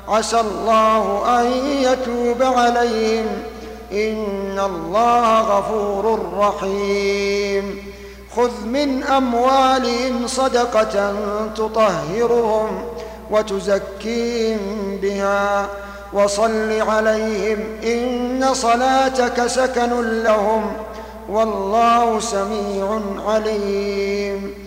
عسى 0.08 0.40
الله 0.40 1.24
أن 1.40 1.46
يتوب 1.82 2.44
عليهم. 2.44 3.26
إن 3.92 4.60
الله 4.66 5.42
غفور 5.42 6.20
رحيم. 6.38 7.94
خذ 8.36 8.66
من 8.66 9.04
أموالهم 9.04 10.28
صدقة 10.28 11.16
تطهرهم 11.56 12.82
وتزكيهم 13.32 14.98
بها. 15.02 15.68
وصل 16.14 16.82
عليهم 16.82 17.60
إن 17.84 18.54
صلاتك 18.54 19.48
سكن 19.48 20.24
لهم. 20.24 20.72
والله 21.30 22.20
سميع 22.20 23.00
عليم. 23.28 24.66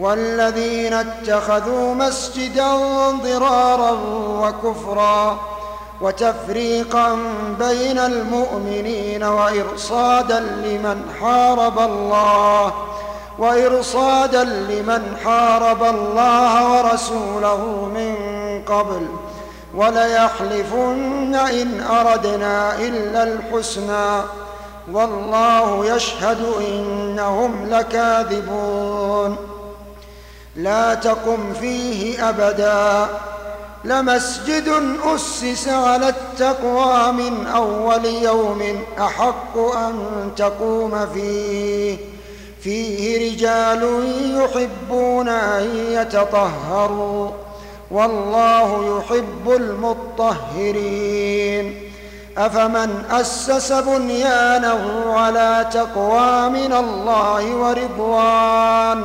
والذين 0.00 0.92
اتخذوا 0.92 1.94
مسجدا 1.94 2.76
ضرارا 3.10 3.98
وكفرا 4.40 5.38
وتفريقا 6.00 7.18
بين 7.58 7.98
المؤمنين 7.98 9.24
وإرصادا 9.24 10.40
لمن 10.40 11.02
حارب 11.20 11.78
الله 11.78 12.74
وإرصادا 13.38 14.44
لمن 14.44 15.16
حارب 15.24 15.82
الله 15.82 16.72
ورسوله 16.72 17.90
من 17.94 18.14
قبل. 18.66 19.06
وليحلفن 19.74 21.34
إن 21.34 21.80
أردنا 21.90 22.78
إلا 22.78 23.22
الحسنى. 23.22 24.22
والله 24.92 25.86
يشهد 25.96 26.46
إنهم 26.60 27.66
لكاذبون. 27.70 29.36
لا 30.56 30.94
تقم 30.94 31.52
فيه 31.60 32.28
أبدا. 32.28 33.08
لمسجد 33.84 34.72
أسس 35.14 35.68
على 35.68 36.08
التقوى 36.08 37.12
من 37.12 37.46
أول 37.46 38.04
يوم 38.04 38.82
أحق 39.00 39.58
أن 39.58 39.94
تقوم 40.36 41.06
فيه. 41.14 41.96
فيه 42.60 43.30
رجال 43.30 44.04
يحبون 44.40 45.28
أن 45.28 45.86
يتطهروا 45.90 47.30
والله 47.90 48.98
يحب 48.98 49.50
المطهرين. 50.66 51.82
أفمن 52.38 53.04
أسس 53.10 53.72
بنيانه 53.72 55.04
على 55.12 55.66
تقوى 55.72 56.48
من 56.48 56.72
الله 56.72 57.56
ورضوان؟ 57.56 59.04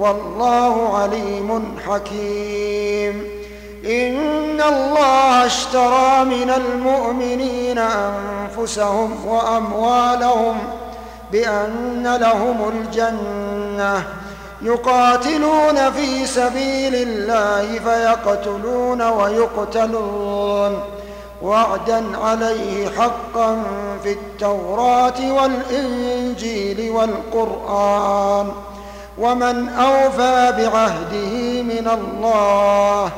والله 0.00 0.98
عليم 0.98 1.76
حكيم. 1.86 3.24
إن 3.86 4.60
الله 4.60 5.46
اشترى 5.46 6.24
من 6.24 6.50
المؤمنين 6.50 7.78
أنفسهم 7.78 9.26
وأموالهم 9.26 10.58
بأن 11.32 12.16
لهم 12.20 12.68
الجنة. 12.68 14.04
يقاتلون 14.62 15.90
في 15.90 16.26
سبيل 16.26 16.94
الله 16.94 17.78
فيقتلون 17.78 19.02
ويقتلون. 19.02 20.80
وعدا 21.42 22.04
عليه 22.18 22.88
حقا 22.88 23.62
في 24.02 24.12
التوراة 24.12 25.32
والإنجيل 25.32 26.90
والقرآن. 26.90 28.52
ومن 29.20 29.68
أوفى 29.68 30.54
بعهده 30.58 31.62
من 31.62 31.88
الله 31.92 33.10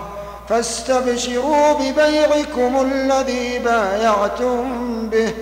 فاستبشروا 0.48 1.72
ببيعكم 1.72 2.90
الذي 2.92 3.58
بايعتم 3.58 4.64
به 5.08 5.34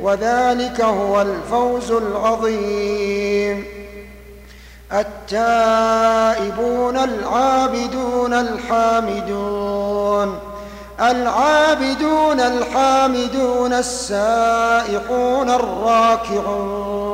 وذلك 0.00 0.80
هو 0.80 1.22
الفوز 1.22 1.90
العظيم. 1.90 3.64
التائبون 4.92 6.96
العابدون 6.96 8.34
الحامدون 8.34 10.38
العابدون 11.00 12.40
الحامدون 12.40 13.72
السائحون 13.72 15.50
الراكعون. 15.50 17.05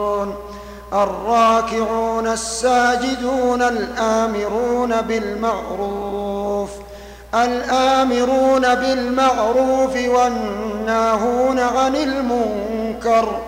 الراكعون 0.92 2.26
الساجدون 2.26 3.62
الآمرون 3.62 5.00
بالمعروف 5.00 6.70
الآمرون 7.34 8.74
بالمعروف 8.74 9.96
والناهون 9.96 11.58
عن 11.58 11.96
المنكر 11.96 13.40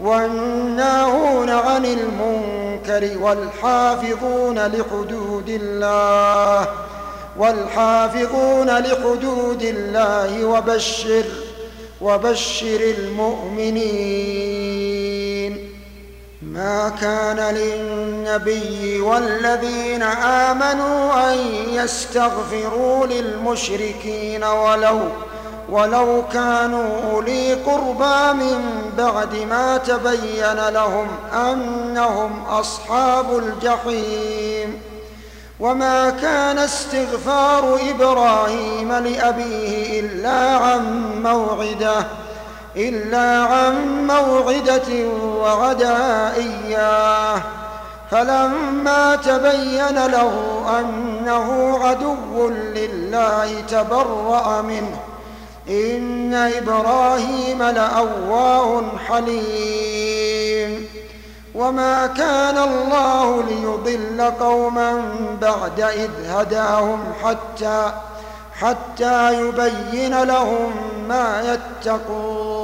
والناهون 0.00 1.50
عن 1.50 1.84
المنكر 1.84 3.18
والحافظون 3.22 4.58
لحدود 4.58 5.48
الله 5.48 6.68
والحافظون 7.38 8.70
لحدود 8.78 9.62
الله 9.62 10.44
وبشر 10.44 11.24
وبشر 12.00 12.80
المؤمنين. 12.98 14.44
ما 16.54 16.88
كان 17.00 17.54
للنبي 17.54 19.00
والذين 19.00 20.02
آمنوا 20.02 21.32
أن 21.32 21.38
يستغفروا 21.68 23.06
للمشركين 23.06 24.44
ولو 24.44 25.00
ولو 25.68 26.22
كانوا 26.32 27.12
أولي 27.12 27.54
قربى 27.54 28.44
من 28.44 28.90
بعد 28.98 29.36
ما 29.50 29.76
تبين 29.76 30.68
لهم 30.68 31.06
أنهم 31.34 32.44
أصحاب 32.44 33.38
الجحيم. 33.38 34.80
وما 35.60 36.10
كان 36.10 36.58
استغفار 36.58 37.78
إبراهيم 37.90 38.92
لأبيه 38.92 40.00
إلا 40.00 40.56
عن 40.56 40.82
موعدة. 41.22 42.06
إلا 42.76 43.42
عن 43.42 44.06
موعدة 44.06 45.08
وعدها 45.40 46.36
إياه 46.36 47.42
فلما 48.10 49.16
تبين 49.16 50.06
له 50.06 50.62
أنه 50.80 51.78
عدو 51.78 52.48
لله 52.48 53.60
تبرأ 53.60 54.62
منه. 54.62 55.00
إن 55.68 56.34
إبراهيم 56.34 57.62
لأواه 57.62 58.82
حليم. 59.08 60.88
وما 61.54 62.06
كان 62.06 62.58
الله 62.58 63.42
ليضل 63.42 64.30
قوما 64.40 65.02
بعد 65.42 65.80
إذ 65.80 66.10
هداهم 66.28 67.00
حتى 67.24 67.92
حتى 68.60 69.40
يبين 69.40 70.22
لهم 70.22 70.72
ما 71.08 71.58
يتقون. 71.82 72.63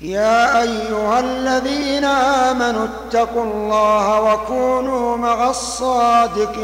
يا 0.00 0.62
أيها 0.62 1.20
الذين 1.20 2.04
آمنوا 2.04 2.86
اتقوا 2.86 3.44
الله 3.44 4.22
وكونوا 4.22 5.16
مع 5.16 5.50
الصادقين. 5.50 6.56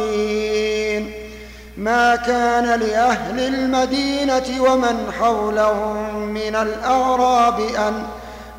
ما 1.77 2.17
كان 2.17 2.81
لأهل 2.81 3.41
المدينة 3.41 4.63
ومن 4.63 5.13
حولهم 5.21 6.15
من 6.27 6.57
الأعراب 6.57 7.61
أن 7.61 8.07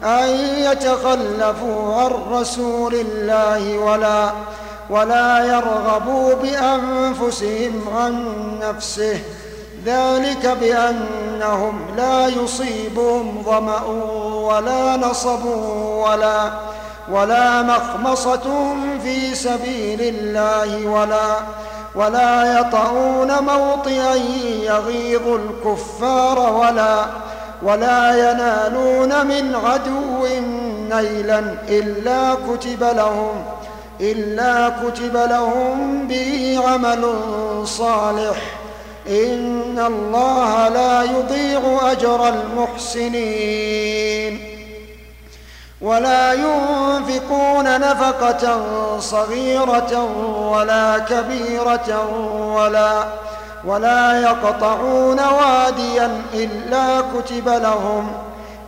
أن 0.04 0.30
يتخلفوا 0.58 1.96
عن 1.96 2.12
رسول 2.32 2.96
الله 2.96 3.78
ولا 3.78 4.32
ولا 4.90 5.46
يرغبوا 5.46 6.34
بأنفسهم 6.34 7.84
عن 7.96 8.26
نفسه. 8.62 9.20
ذلك 9.86 10.58
بأنهم 10.62 11.80
لا 11.98 12.28
يصيبهم 12.28 13.44
ظمأ 13.46 13.84
ولا 14.24 14.98
نصب 14.98 15.46
ولا 16.06 16.52
ولا 17.12 17.62
مخمصة 17.62 18.76
في 19.04 19.36
سبيل 19.36 20.02
الله 20.02 20.88
ولا 20.88 21.36
ولا 21.96 22.60
يطعون 22.60 23.44
موطئا 23.44 24.16
يغيظ 24.64 25.28
الكفار 25.28 26.40
ولا 26.40 27.06
ولا 27.64 28.32
ينالون 28.32 29.26
من 29.28 29.56
عدو 29.56 30.28
نيلا 30.90 31.40
إلا 31.70 32.34
كتب 32.34 32.84
لهم 32.84 33.44
إلا 34.02 34.70
كتب 34.70 35.18
لهم 35.18 36.08
به 36.08 36.60
عمل 36.68 37.14
صالح. 37.66 38.63
إن 39.08 39.80
الله 39.80 40.68
لا 40.70 41.04
يضيع 41.04 41.92
أجر 41.92 42.30
المحسنين. 42.30 43.94
ولا 45.82 46.34
ينفقون 46.34 47.80
نفقة 47.80 48.60
صغيرة 49.00 50.04
ولا 50.52 50.98
كبيرة 50.98 52.10
ولا 52.56 53.04
ولا 53.66 54.22
يقطعون 54.22 55.20
واديا 55.20 56.22
إلا 56.34 57.02
كتب 57.02 57.50
لهم 57.50 58.12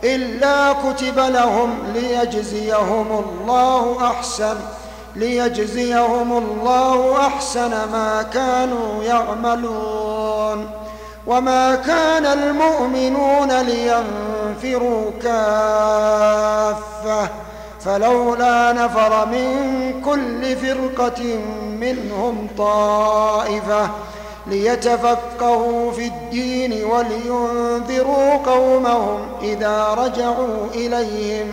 إلا 0.04 0.72
كتب 0.72 1.18
لهم 1.18 1.78
ليجزيهم 1.94 3.24
الله 3.24 3.96
أحسن. 4.06 4.56
ليجزيهم 5.16 6.38
الله 6.38 7.26
أحسن 7.26 7.70
ما 7.70 8.22
كانوا 8.34 9.02
يعملون 9.04 10.70
وما 11.26 11.74
كان 11.74 12.26
المؤمنون 12.26 13.52
لينفروا 13.60 15.10
كافة 15.22 16.56
فلولا 17.80 18.72
نفر 18.72 19.26
من 19.26 19.52
كل 20.04 20.56
فرقة 20.56 21.38
منهم 21.80 22.48
طائفة 22.58 23.90
ليتفقهوا 24.46 25.92
في 25.92 26.06
الدين 26.06 26.84
ولينذروا 26.84 28.36
قومهم 28.36 29.26
إذا 29.42 29.94
رجعوا 29.98 30.66
إليهم 30.74 31.52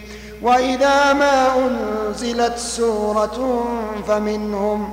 وإذا 0.41 1.13
ما 1.13 1.53
أنزلت 1.57 2.57
سورة 2.57 3.65
فمنهم 4.07 4.89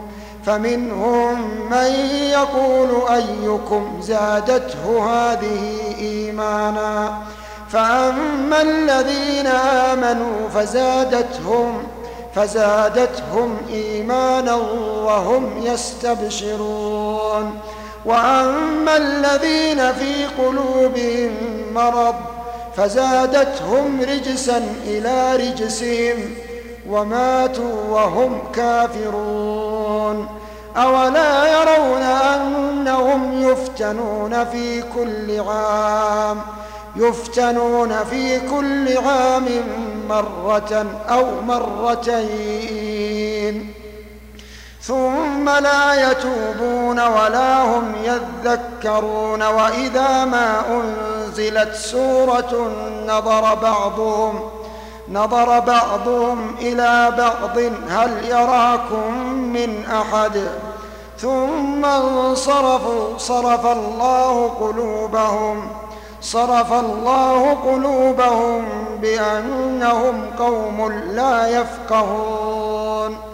فمنهم 0.47 1.41
من 1.71 1.91
يقول 2.31 2.89
أيكم 3.11 3.99
زادته 4.01 5.11
هذه 5.11 5.81
إيمانا 6.01 7.19
فأما 7.69 8.63
الذين 8.63 9.47
آمنوا 9.47 10.49
فزادتهم 10.55 11.83
فزادتهم 12.35 13.57
إيمانا 13.71 14.55
وهم 15.05 15.51
يستبشرون. 15.63 17.61
وأما 18.05 18.97
الذين 18.97 19.93
في 19.93 20.27
قلوبهم 20.39 21.33
مرض 21.75 22.15
فزادتهم 22.79 24.01
رجسا 24.01 24.63
إلى 24.87 25.37
رجسهم 25.37 26.35
وماتوا 26.89 27.75
وهم 27.91 28.43
كافرون. 28.55 30.29
أولا 30.77 31.47
يرون 31.47 32.03
أنهم 32.03 33.43
يفتنون 33.51 34.45
في 34.45 34.83
كل 34.83 35.41
عام 35.41 36.41
يفتنون 36.97 38.05
في 38.11 38.41
كل 38.41 38.99
عام 38.99 39.47
مرة 40.09 40.87
أو 41.09 41.25
مرتين. 41.41 42.89
ثم 44.83 45.49
لا 45.49 46.11
يتوبون 46.11 47.01
ولا 47.01 47.63
هم 47.63 47.93
يذكرون 48.05 49.43
وإذا 49.43 50.25
ما 50.25 50.61
أنزلت 51.39 51.75
سورة 51.75 52.71
نظر 53.07 53.55
بعضهم 53.55 54.41
نظر 55.09 55.61
بعضهم 55.61 56.55
إلى 56.61 57.13
بعض 57.19 57.59
هل 57.89 58.25
يراكم 58.25 59.15
من 59.33 59.85
أحد؟ 59.87 60.49
ثم 61.19 61.85
انصرفوا 61.85 63.19
صرف 63.19 63.67
الله 63.67 64.49
قلوبهم 64.49 65.69
صرف 66.21 66.73
الله 66.73 67.55
قلوبهم 67.55 68.65
بأنهم 69.03 70.31
قوم 70.39 70.93
لا 70.93 71.49
يفقهون. 71.49 73.28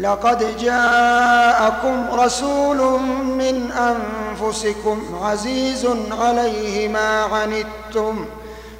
لقد 0.00 0.56
جاءكم 0.58 2.06
رسول 2.12 3.00
من 3.24 3.72
أنفسكم 3.72 5.02
عزيز 5.22 5.88
عليه 6.10 6.88
ما 6.88 7.22
عنتم 7.22 8.26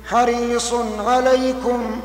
حريص 0.09 0.75
عليكم 1.07 2.01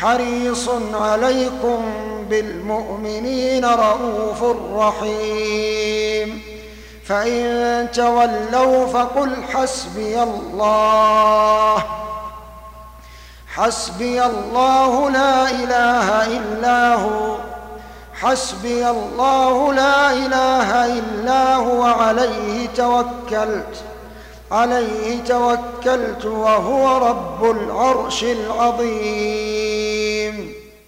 حريص 0.00 0.68
عليكم 0.94 1.84
بالمؤمنين 2.30 3.64
رؤوف 3.64 4.56
رحيم. 4.74 6.42
فإن 7.04 7.88
تولوا 7.92 8.86
فقل 8.86 9.44
حسبي 9.52 10.22
الله 10.22 11.84
حسبي 13.54 14.24
الله 14.24 15.10
لا 15.10 15.50
إله 15.50 16.26
إلا 16.26 16.94
هو. 16.94 17.36
حسبي 18.22 18.90
الله 18.90 19.72
لا 19.72 20.12
إله 20.12 20.98
إلا 20.98 21.56
هو 21.56 21.82
عليه 21.82 22.66
توكلت 22.76 23.84
عليه 24.52 25.24
توكلت 25.24 26.24
وهو 26.24 27.08
رب 27.08 27.50
العرش 27.50 28.24
العظيم. 28.24 29.80